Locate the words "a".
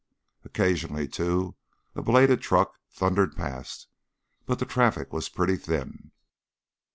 1.93-2.01